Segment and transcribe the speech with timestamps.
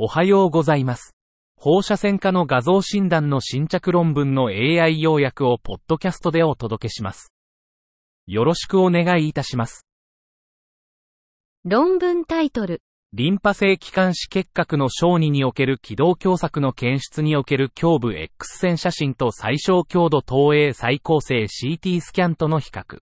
[0.00, 1.16] おはようございます。
[1.56, 7.32] 放射線科の画像診断の新着論文の AI 要約をポッドキャストでお届けします。
[8.28, 9.88] よろしくお願いいたします。
[11.64, 12.80] 論文タイトル、
[13.12, 23.00] リンパ性気管支結核の小児における気道狭窄の検出における胸部 X 線写真と最小強度投影再構成 CT スキャンとの比較。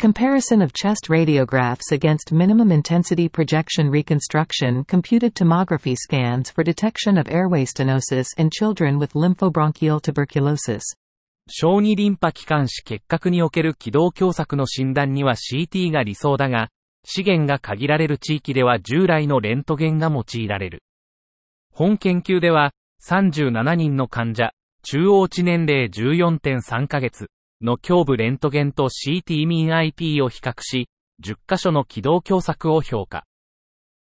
[0.00, 7.28] Comparison of chest radiographs against minimum intensity projection reconstruction computed tomography scans for detection of
[7.28, 10.80] airway stenosis in children with lymphobronchial tuberculosis.
[11.50, 16.70] 小児リンパ気管支結核における気道狭窄の診断には CT が理想だが、
[17.04, 20.82] 資源が限られる地域では従来のレントゲンが用いられる。
[21.74, 22.72] 本研究では、
[23.06, 27.28] 37人の患者、中央値年齢14.3ヶ月
[27.62, 30.88] の胸部レントゲンと CT ミン IP を比較し、
[31.22, 33.24] 10箇所の気道狭窄を評価。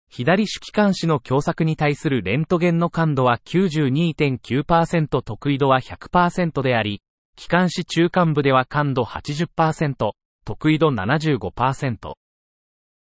[0.10, 7.02] 左主気管支の狭窄に対するレントゲンの感度は92.9%得意度は100%であり、
[7.36, 10.12] 気管支中間部では感度80%、
[10.46, 12.14] 得意度75%。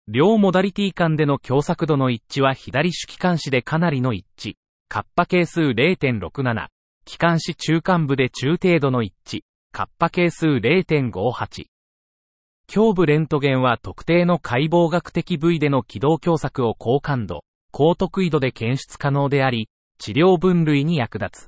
[0.08, 4.54] 両モダリティ間での狭窄度の一致は左主気管支でかなりの一致。
[4.88, 6.68] カッパ係数0.67。
[7.04, 9.40] 気管支中間部で中程度の一致。
[9.72, 11.66] カッパ係数0.58。
[12.74, 21.46] 胸部レントゲンは特定の解剖学的部位での気道狭窄を高感度、高得意度で検出可能であり、治療分類に役立つ。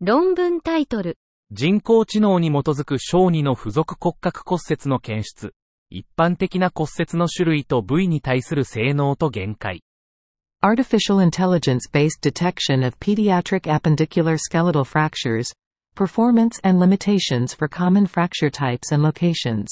[0.00, 1.18] 論文タイトル、
[1.50, 5.54] 人工知能に基づく小児の付属骨格骨折の検出。
[5.90, 9.84] 一般的な骨折の種類と部位に対する性能と限界。
[10.62, 15.54] Artificial intelligence-based detection of pediatric appendicular skeletal fractures.
[15.96, 19.66] Performance and limitations for common fracture types and locations.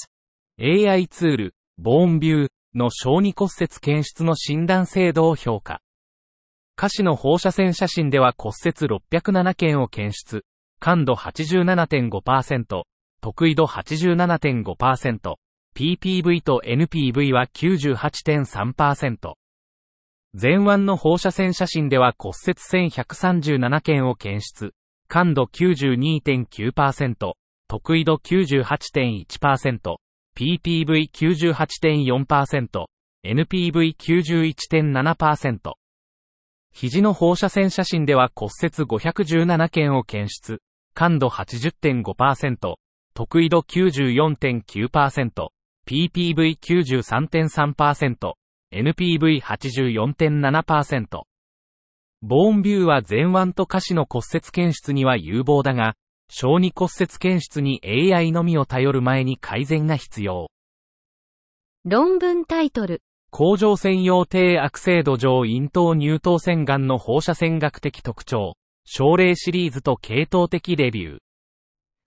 [0.57, 5.81] AI ツール、ボーンビューの小児骨折検出の診断精度を評価。
[6.77, 8.73] 下肢の放射線写真では骨折
[9.11, 10.45] 607件を検出。
[10.79, 12.83] 感度87.5%、
[13.21, 15.35] 得意度87.5%、
[15.75, 19.33] PPV と NPV は98.3%。
[20.33, 24.73] 前腕の放射線写真では骨折1137件を検出。
[25.13, 27.33] 感度92.9%、
[27.67, 29.97] 得意度98.1%、
[30.35, 32.85] PPV98.4%、
[33.23, 35.73] NPV91.7%。
[36.73, 40.63] 肘の放射線写真では骨折517件を検出。
[40.95, 42.73] 感度80.5%、
[43.13, 45.49] 得意度94.9%、
[45.85, 48.33] PPV93.3%、
[48.73, 51.32] NPV84.7%。
[52.25, 55.95] ボーンビューは前腕と下肢の骨折検出には有望だが、
[56.29, 60.49] 小児骨折検出に AI のみを頼る前に改善が必要。
[61.83, 68.53] 論文タイトル、甲状腺用低悪性度上咽頭乳頭腺癌の放射線学的特徴、
[68.85, 71.19] 症例シリーズと系統的レビュー。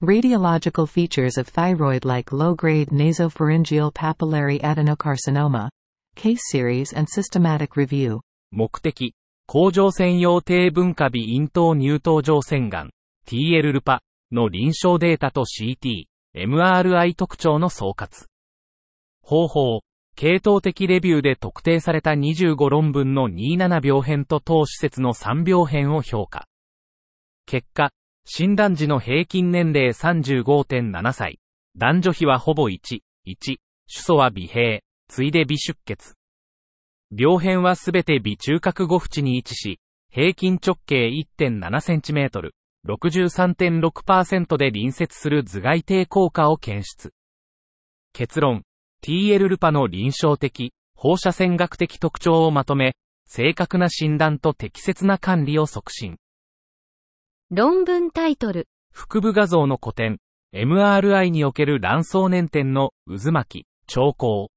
[0.03, 5.69] Radiological features of thyroid-like low-grade nasopharyngeal papillary adenocarcinoma.
[6.15, 8.21] Case series and systematic review.
[8.51, 9.15] 目的、
[9.49, 12.91] 甲状腺用低分化微咽頭乳頭上腺癌、
[13.29, 14.03] TL ルパ
[14.33, 18.27] の臨床データと CT、MRI 特徴の総括。
[19.23, 19.83] 方法、
[20.17, 26.49] 系統的レビューで特定された25論文の27病変と当施設の3病変を評価。
[27.47, 27.93] 結果、
[28.25, 31.39] 診断時の平均年齢35.7歳。
[31.77, 32.79] 男女比はほぼ1、
[33.27, 33.59] 1。
[33.87, 36.17] 主訴は微閉、ついで微出血。
[37.11, 39.81] 病変はすべて微中核5縁に位置し、
[40.11, 41.09] 平均直径
[41.39, 42.51] 1.7cm、
[42.87, 47.13] 63.6%で隣接する頭蓋底効果を検出。
[48.13, 48.65] 結論、
[49.03, 52.97] TL ルパの臨床的、放射線学的特徴をまとめ、
[53.27, 56.17] 正確な診断と適切な管理を促進。
[57.51, 60.19] 論文タイトル、腹部画像の古典、
[60.55, 64.49] MRI における卵巣粘点の渦巻き、兆候。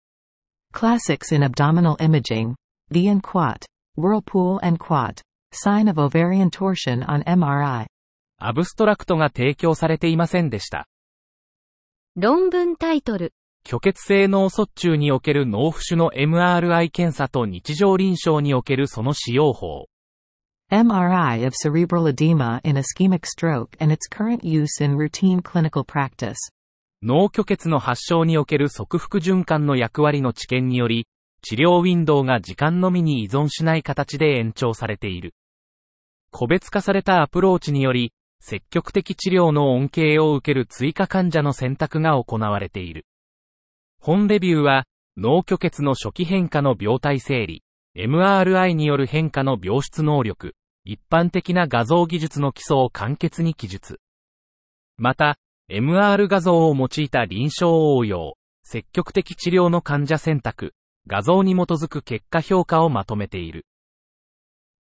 [0.73, 2.55] Classics in abdominal imaging.
[2.89, 3.65] The and Quat.
[3.95, 5.21] Whirlpool and Quat.
[5.51, 7.87] Sign of ovarian torsion on MRI.
[8.41, 10.87] アブストラクトが提供されていませんでした。
[12.15, 13.33] 論文タイトル、
[13.65, 19.87] 虚血性脳卒中における脳浮腫の MRI 検査と日常臨床におけるその使用法。
[20.71, 26.37] MRI of cerebral edema in ischemic stroke and its current use in routine clinical practice.
[27.01, 31.07] 脳虚血の発症における側腹循環の役割の知見により、
[31.41, 35.33] 治療ウィンドウが時間のみに依存しない形で延長されている。
[36.31, 38.11] 個別化されたアプローチにより、
[38.41, 43.05] 積極的治療の恩恵を受ける追加患者の選択が行われている。
[44.01, 44.85] 本レビューは、
[45.15, 47.63] 脳虚血の初期変化の病態整理、
[47.97, 50.53] MRI による変化の病出能力、
[50.85, 53.99] 一般的な画像技術の基礎を簡潔に記述。
[54.97, 55.37] また、
[55.71, 60.73] MR 画像を用いた臨床応用、積極的治療の患者選択、
[61.05, 63.67] 画像に基づく結果評価をまとめている。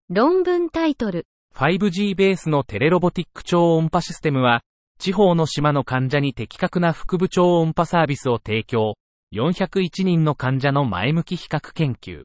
[0.08, 1.26] 論文タイトル。
[1.54, 4.62] 5G ベースのテレロボティック超音波システムは、
[4.98, 8.94] 地方の島の患者に的確な腹部超音波サービスを提供。
[9.34, 12.24] 401人の患者の前向き比較研究。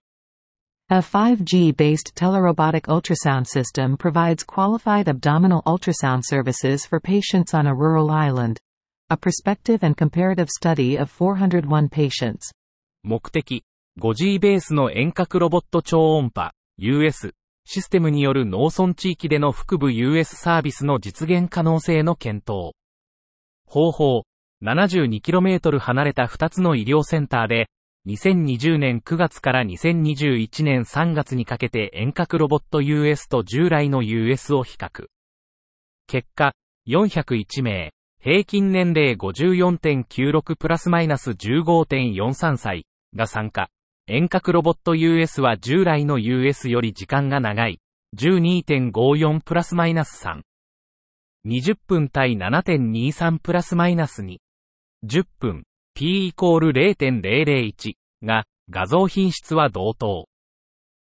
[0.92, 8.12] A 5G-based telerobotic ultrasound system provides qualified abdominal ultrasound services for patients on a rural
[8.12, 8.60] island.
[9.10, 12.52] A prospective and comparative study of 401 patients.
[13.02, 13.64] 目的、
[14.00, 17.34] 5G ベースの遠隔ロボット超音波、US、
[17.66, 22.76] システムによる農村地域での腹部 US サービスの実現可能性の検討。
[23.66, 24.24] 方法、
[24.62, 27.70] 72km 離れた2つの医療センターで、
[28.08, 35.08] 2020年9月から2021年3月にかけて遠隔ロボット US と従来の US を比較。
[36.08, 36.54] 結果、
[36.88, 37.92] 401名、
[38.22, 42.86] 平均年齢54.96プラスマイナス15.43歳
[43.16, 43.70] が参加。
[44.08, 47.80] 遠隔ロボット US は従来の US より時間が長い。
[48.18, 50.42] 12.54プラスマイナス3。
[51.48, 54.38] 20分対7.23プラスマイナス2。
[55.06, 55.64] 10分、
[55.98, 60.28] P イコール0.001が、画像品質は同等。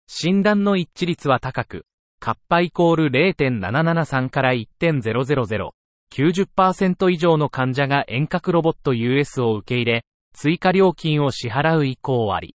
[0.07, 1.85] 診断の一致率は高く、
[2.19, 5.69] カッパイコール0.773から1.000。
[6.11, 12.57] 90%以上の患者が遠隔ロボット US を受け入れ、追加料金を支払う意向あり。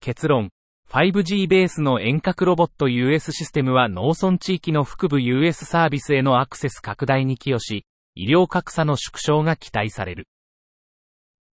[0.00, 0.50] 結論、
[0.88, 10.28] 5G ベースの遠隔ロボット US システムは農村地域の腹部 US サービスへのアクセス拡大に寄与し、医療格差の縮小が期待される。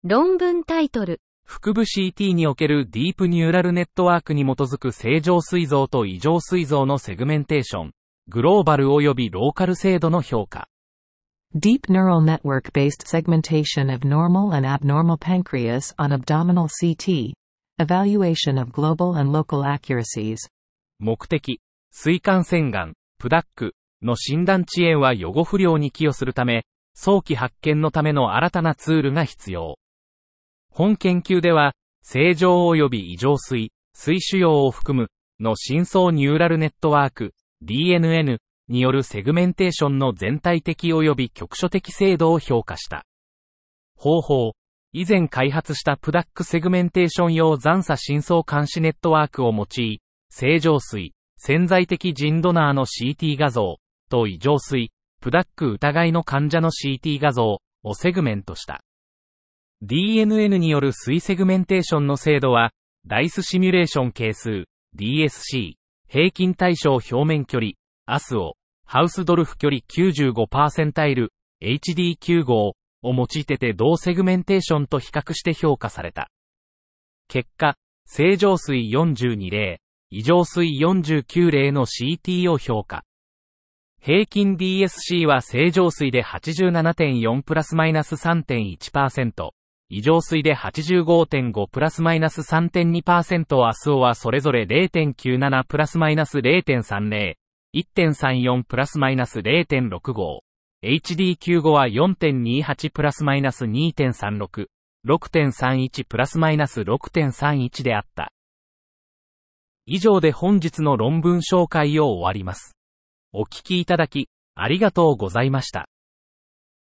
[0.06, 1.19] 論文タイトル。
[1.46, 7.92] 腹部 CT におけるディープニューラルネットワークに基づく正常膵臓と異常膵臓のセグメンテーション、
[8.30, 10.69] グローバル及びローカル精度の評価。
[11.54, 17.34] Deep neural network based segmentation of normal and abnormal pancreas on abdominal CT.
[17.78, 20.38] Evaluation of global and local accuracies.
[21.00, 21.60] 目的、
[21.92, 26.63] 膵管腺がん、プダックの診断遅延は予後不良に寄与するため、
[26.96, 29.75] 早期発見のための新たなツールが必要。
[30.80, 31.74] 本研究では、
[32.04, 37.34] 正常及び異常膵、膵腫瘍を含む、の深層ニューラルネットワーク、
[37.66, 38.38] DNN
[38.70, 43.04] によるセグメンテーションの全体的及び局所的精度を評価した。
[43.98, 44.54] 方法、
[44.94, 50.00] 以前開発した PDAC セグメンテーション用残差深層監視ネットワークを用い、
[50.30, 53.80] 正常膵、潜在的腎ドナーの CT 画像
[54.10, 58.80] と異常膵、PDAC 疑いの患者の CT 画像をセグメントした。
[59.81, 62.72] DNN による膵セグメンテーションの精度は、
[63.08, 64.66] ダイスシミュレーション係数、
[64.98, 65.76] DSC、
[66.08, 67.72] 平均対象表面距離、
[68.06, 68.56] アスオ、
[68.86, 71.31] ハウスドルフ距離95パーセンタイル、
[71.64, 72.74] HD95 を
[73.04, 76.30] 用いて手動セグメンテーションと比較して評価された。
[77.30, 77.75] 結果、
[78.06, 79.80] 正常膵42例、
[80.10, 83.06] 異常水49例の CT を評価。
[84.02, 89.52] 平均 DSC は正常水で87.4プラスマイナス3.1%、
[89.91, 97.33] 異常水で85.5プラスマイナス3.2%アスオはそれぞれ0.97プラスマイナス0.30、
[97.75, 100.41] 1.34プラスマイナス0.65、
[100.84, 104.67] HD95 は4.28プラスマイナス2.36、
[105.08, 108.31] 6.31プラスマイナス6.31であった。
[109.88, 112.75] 以上で本日の論文紹介を終わります。
[113.34, 115.89] お聞きいただき、ありがとうございました。